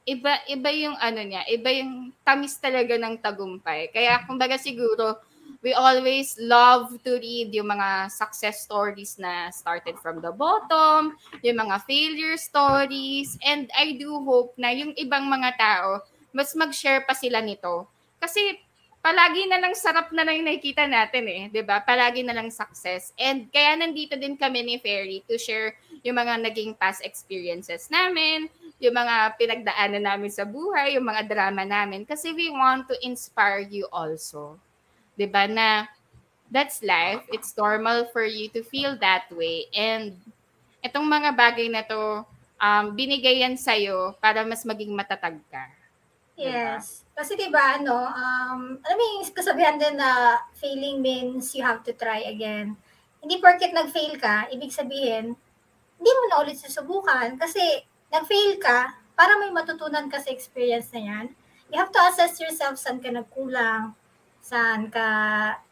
[0.08, 3.92] Iba iba yung ano niya, iba yung tamis talaga ng tagumpay.
[3.92, 5.20] Kaya kumbaga siguro
[5.60, 11.60] we always love to read yung mga success stories na started from the bottom, yung
[11.60, 17.18] mga failure stories, and I do hope na yung ibang mga tao mas mag-share pa
[17.18, 17.90] sila nito
[18.22, 18.62] kasi
[19.08, 21.80] palagi na lang sarap na lang nakikita natin eh, 'di ba?
[21.80, 23.16] Palagi na lang success.
[23.16, 28.52] And kaya nandito din kami ni Fairy to share yung mga naging past experiences namin,
[28.84, 33.64] yung mga pinagdaanan namin sa buhay, yung mga drama namin kasi we want to inspire
[33.64, 34.60] you also.
[35.16, 35.88] 'Di ba na
[36.52, 37.24] that's life.
[37.32, 40.20] It's normal for you to feel that way and
[40.84, 42.28] itong mga bagay na to
[42.60, 45.64] um, binigay yan sa'yo para mas maging matatag ka.
[46.36, 47.07] Yes.
[47.18, 51.82] Kasi 'di ba ano, um alam mo yung kasabihan din na failing means you have
[51.82, 52.78] to try again.
[53.18, 55.34] Hindi porket nag-fail ka, ibig sabihin
[55.98, 57.82] hindi mo na ulit susubukan kasi
[58.14, 61.26] nag-fail ka para may matutunan ka sa experience na 'yan.
[61.74, 63.98] You have to assess yourself saan ka nagkulang,
[64.46, 65.08] saan ka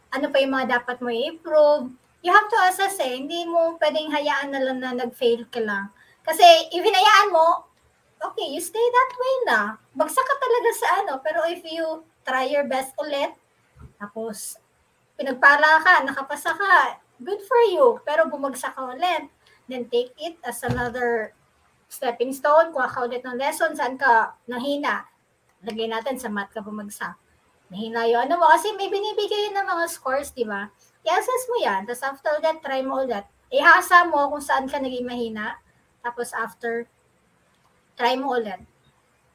[0.10, 1.94] ano pa yung mga dapat mo i-improve.
[2.26, 3.22] You have to assess eh.
[3.22, 5.94] Hindi mo pwedeng hayaan na lang na nag-fail ka lang.
[6.26, 6.42] Kasi
[6.74, 7.70] if hinayaan mo,
[8.22, 9.60] okay, you stay that way na.
[9.96, 11.14] Bagsak ka talaga sa ano.
[11.20, 13.36] Pero if you try your best ulit,
[14.00, 14.60] tapos
[15.16, 18.00] pinagpala ka, nakapasa ka, good for you.
[18.04, 19.32] Pero bumagsak ka ulit.
[19.66, 21.34] Then take it as another
[21.90, 22.70] stepping stone.
[22.76, 23.74] Kuha ka ulit ng lesson.
[23.74, 25.10] Saan ka nahina?
[25.66, 27.18] Lagay natin sa math ka bumagsak.
[27.74, 28.46] Nahina yung ano mo.
[28.54, 30.70] Kasi may binibigay ng mga scores, di ba?
[31.02, 31.90] I-assess mo yan.
[31.90, 33.26] Tapos after that, try mo ulit.
[33.50, 35.58] Ihasa mo kung saan ka naging mahina.
[36.06, 36.86] Tapos after,
[37.96, 38.62] try mo ulit.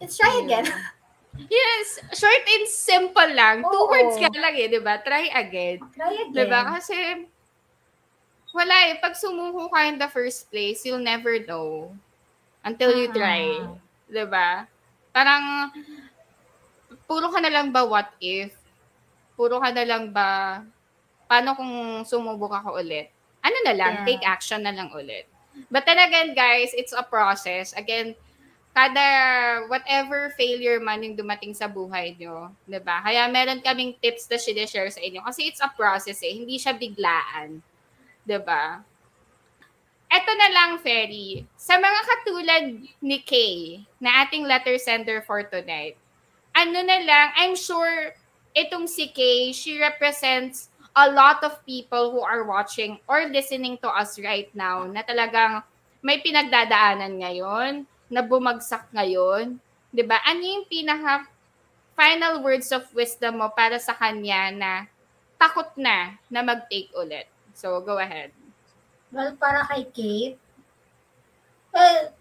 [0.01, 0.69] Let's try again.
[1.47, 3.63] Yes, short and simple lang.
[3.63, 3.71] Oo.
[3.71, 4.99] Two words ka lang eh, di ba?
[5.01, 5.79] Try again.
[5.95, 6.35] Try again.
[6.35, 6.61] Di ba?
[6.75, 6.99] Kasi,
[8.51, 8.99] wala eh.
[8.99, 11.95] Pag sumuko ka in the first place, you'll never know
[12.67, 13.47] until you try.
[13.47, 13.79] Uh-huh.
[14.11, 14.67] Di ba?
[15.15, 15.71] Parang,
[17.07, 18.55] puro ka na lang ba what if?
[19.39, 20.61] Puro ka na lang ba,
[21.31, 23.09] paano kung sumubok ako ulit?
[23.41, 24.07] Ano na lang, yeah.
[24.07, 25.25] take action na lang ulit.
[25.73, 27.73] But then again, guys, it's a process.
[27.73, 28.15] Again,
[28.71, 29.07] kada
[29.67, 33.03] whatever failure man yung dumating sa buhay nyo, ba?
[33.03, 34.39] Kaya meron kaming tips na
[34.71, 37.59] share sa inyo kasi it's a process eh, hindi siya biglaan.
[38.47, 38.87] ba?
[40.11, 41.47] Ito na lang, Ferry.
[41.55, 42.65] Sa mga katulad
[42.99, 45.95] ni Kay, na ating letter sender for tonight,
[46.55, 48.15] ano na lang, I'm sure
[48.55, 53.89] itong si Kay, she represents a lot of people who are watching or listening to
[53.91, 55.63] us right now na talagang
[56.03, 59.57] may pinagdadaanan ngayon, na bumagsak ngayon.
[59.95, 60.19] 'Di ba?
[60.27, 61.31] Ano yung pinaka
[61.95, 64.73] final words of wisdom mo para sa kanya na
[65.39, 67.27] takot na na mag-take ulit?
[67.55, 68.33] So, go ahead.
[69.11, 70.37] Well, para kay Kate,
[71.75, 72.15] well,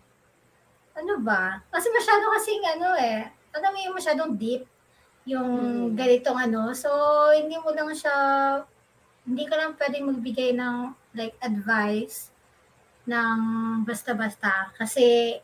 [0.97, 1.61] ano ba?
[1.69, 4.65] Kasi masyado kasing ano eh, alam mo yung masyadong deep
[5.29, 5.95] yung Mm.
[5.95, 6.73] ganitong ano.
[6.73, 6.89] So,
[7.37, 8.15] hindi mo lang siya,
[9.29, 10.75] hindi ka lang pwedeng magbigay ng
[11.13, 12.33] like advice
[13.05, 13.39] ng
[13.85, 14.73] basta-basta.
[14.77, 15.37] Kasi,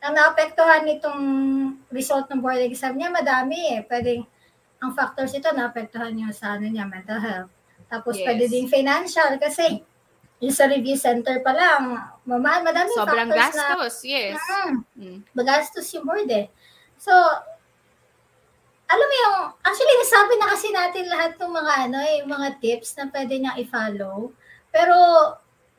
[0.00, 1.22] ang naapektuhan nitong
[1.90, 3.80] result ng board exam niya, madami eh.
[3.84, 4.22] Pwedeng,
[4.80, 7.50] ang factors ito, naapektuhan niya sa ano niya, mental health.
[7.88, 8.26] Tapos, Yes.
[8.28, 9.80] pwede din financial kasi
[10.36, 11.96] yung sa review center pa lang,
[12.28, 14.36] mama, madami Sobrang factors na gastos, yes.
[14.36, 15.18] Mm, Mm.
[15.32, 16.52] magastos yung board eh.
[17.00, 17.12] So,
[18.86, 22.48] alam mo yung, actually, nasabi na kasi natin lahat ng mga ano eh, yung mga
[22.60, 24.30] tips na pwede niyang i-follow.
[24.70, 24.94] Pero,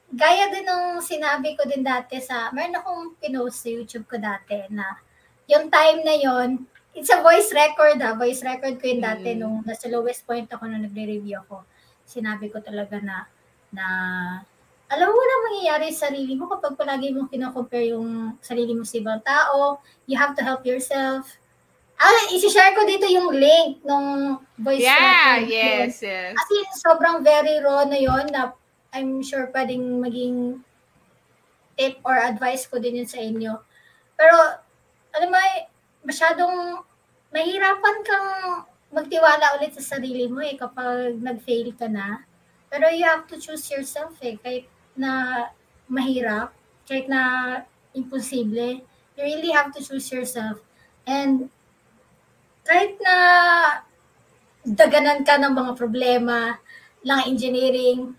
[0.10, 4.68] gaya din ng sinabi ko din dati sa, meron akong pinost sa YouTube ko dati
[4.72, 4.96] na,
[5.48, 6.50] yung time na yon
[6.92, 9.40] it's a voice record ha, voice record ko yun dati Mm.
[9.40, 11.62] nung nasa lowest point ako nung nagre-review ako.
[12.04, 13.28] Sinabi ko talaga na,
[13.70, 13.86] na,
[14.88, 18.98] alam mo na mangyayari sa sarili mo kapag palagi mong kinocompare yung sarili mo sa
[18.98, 21.28] ibang tao, you have to help yourself.
[22.00, 25.52] Ah, isi-share ko dito yung link nung voice Yeah, record.
[25.52, 26.34] yes, yes.
[26.34, 28.54] As in, sobrang very raw na yon na
[28.98, 30.66] I'm sure pwedeng maging
[31.78, 33.62] tip or advice ko din yun sa inyo.
[34.18, 34.34] Pero,
[35.14, 35.38] alam mo,
[36.02, 36.82] masyadong
[37.30, 38.30] mahirapan kang
[38.90, 42.26] magtiwala ulit sa sarili mo eh kapag nag-fail ka na.
[42.74, 44.42] Pero you have to choose yourself eh.
[44.42, 44.66] Kahit
[44.98, 45.46] na
[45.86, 46.58] mahirap,
[46.90, 47.22] kahit na
[47.94, 48.82] imposible,
[49.14, 50.58] you really have to choose yourself.
[51.06, 51.54] And
[52.66, 53.16] kahit na
[54.66, 56.60] daganan ka ng mga problema,
[57.06, 58.18] lang engineering,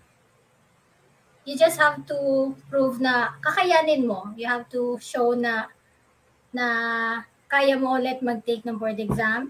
[1.49, 4.29] you just have to prove na kakayanin mo.
[4.37, 5.65] You have to show na
[6.53, 6.67] na
[7.49, 9.49] kaya mo ulit mag-take ng board exam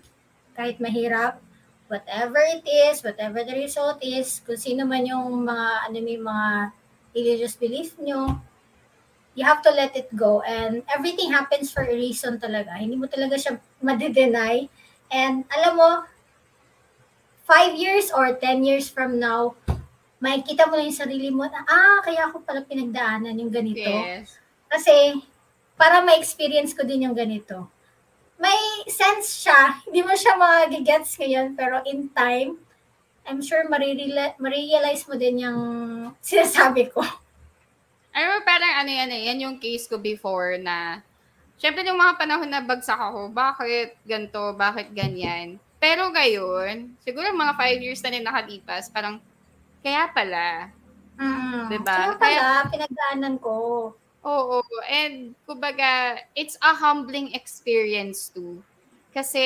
[0.55, 1.43] kahit mahirap.
[1.91, 6.47] Whatever it is, whatever the result is, kung sino man yung mga, ano may mga
[7.11, 8.39] religious belief nyo,
[9.35, 10.39] you have to let it go.
[10.47, 12.79] And everything happens for a reason talaga.
[12.79, 14.71] Hindi mo talaga siya madidenay.
[15.11, 15.89] And alam mo,
[17.43, 19.57] five years or 10 years from now,
[20.19, 23.87] makikita mo na yung sarili mo na, ah, kaya ako pala pinagdaanan yung ganito.
[23.87, 24.35] Yes.
[24.67, 25.15] Kasi,
[25.79, 27.71] para ma-experience ko din yung ganito.
[28.35, 29.59] May sense siya.
[29.87, 32.59] Hindi mo siya magigets ngayon, pero in time,
[33.23, 35.61] I'm sure marirealize mo din yung
[36.23, 36.99] sinasabi ko.
[38.09, 40.99] Ano parang ano yan eh, yan yung case ko before na,
[41.61, 45.61] syempre yung mga panahon na bagsak ako, bakit ganto, bakit ganyan.
[45.79, 49.21] Pero ngayon, siguro mga five years na rin nakalipas, parang,
[49.81, 50.73] kaya pala,
[51.19, 51.67] Mm.
[51.67, 52.15] Diba?
[52.15, 53.91] Kaya pala, pinagdaanan ko.
[54.23, 58.63] Oo, and kumbaga, it's a humbling experience too.
[59.11, 59.43] Kasi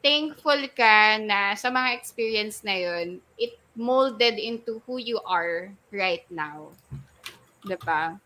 [0.00, 6.24] thankful ka na sa mga experience na yun, it molded into who you are right
[6.32, 6.72] now.
[7.64, 8.16] Diba?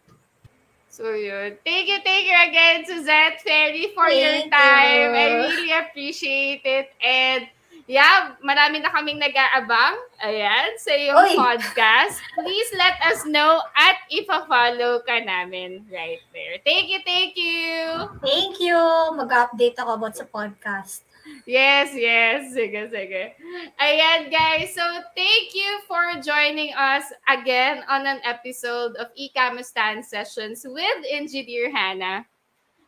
[0.91, 1.59] So yun.
[1.63, 5.15] Thank you, thank you again, Suzette Ferry, for your Thank time.
[5.15, 5.19] you.
[5.19, 6.91] I really appreciate it.
[7.03, 7.47] And
[7.89, 9.97] yeah, marami na kaming nag-aabang.
[10.21, 11.35] Ayan, sa iyong Oy.
[11.35, 12.21] podcast.
[12.37, 16.61] Please let us know at ipa-follow ka namin right there.
[16.63, 18.13] Thank you, thank you.
[18.21, 18.79] Thank you.
[19.17, 21.09] Mag-update ako about sa podcast.
[21.45, 22.53] Yes, yes.
[22.57, 23.37] Sige, sige.
[23.81, 24.73] Ayan, guys.
[24.73, 31.69] So, thank you for joining us again on an episode of Ikamustan Sessions with Engineer
[31.73, 32.25] Hannah.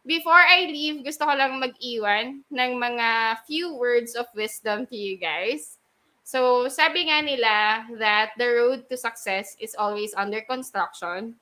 [0.01, 5.21] Before I leave, gusto ko lang mag-iwan ng mga few words of wisdom to you
[5.21, 5.77] guys.
[6.25, 11.37] So, sabi nga nila that the road to success is always under construction.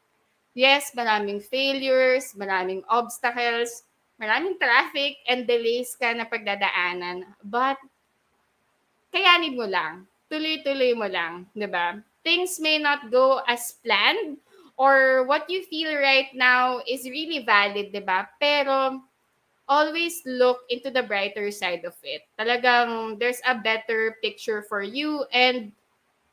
[0.59, 3.87] Yes, maraming failures, maraming obstacles,
[4.19, 7.31] maraming traffic and delays ka na pagdadaanan.
[7.47, 7.79] But,
[9.15, 10.11] kayanin mo lang.
[10.27, 11.95] Tuloy-tuloy mo lang, di ba?
[12.27, 14.43] Things may not go as planned
[14.79, 18.31] or what you feel right now is really valid, di ba?
[18.39, 19.03] Pero,
[19.69, 22.23] always look into the brighter side of it.
[22.39, 25.71] Talagang there's a better picture for you and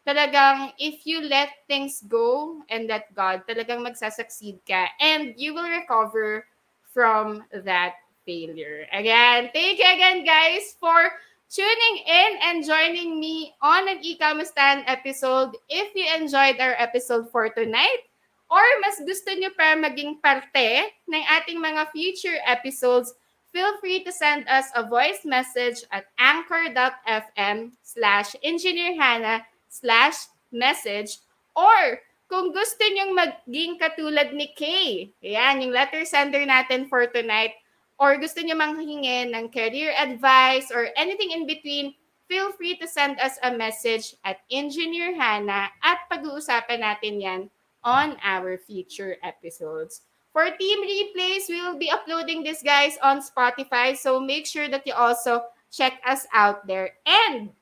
[0.08, 5.68] talagang if you let things go and let God, talagang magsasucceed ka and you will
[5.68, 6.48] recover
[6.96, 8.88] from that failure.
[8.96, 11.20] Again, thank you again guys for
[11.52, 15.60] tuning in and joining me on an Ikamustan episode.
[15.68, 18.08] If you enjoyed our episode for tonight,
[18.56, 23.12] or mas gusto nyo pa maging parte ng ating mga future episodes,
[23.52, 31.20] feel free to send us a voice message at anchor.fm slash engineerhana slash message.
[31.52, 32.00] Or
[32.32, 37.60] kung gusto nyong maging katulad ni Kay, ayan, yung letter sender natin for tonight,
[38.00, 41.92] or gusto nyo manghingi ng career advice or anything in between,
[42.32, 47.42] feel free to send us a message at Engineer Hannah at pag-uusapan natin yan
[47.86, 50.02] on our future episodes.
[50.34, 53.96] For team replays, we will be uploading this guys on Spotify.
[53.96, 56.92] So make sure that you also check us out there.
[57.06, 57.56] And,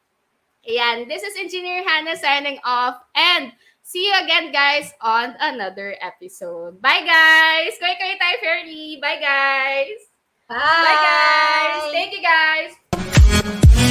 [0.65, 2.97] ayan, this is Engineer Hannah signing off.
[3.13, 3.51] And
[3.83, 6.81] see you again, guys, on another episode.
[6.81, 7.77] Bye, guys!
[7.77, 8.97] Koy-koy tayo, Fairly!
[8.97, 9.99] Bye, guys!
[10.49, 10.57] Bye!
[10.57, 11.91] Bye, guys!
[11.93, 13.82] Thank you, guys!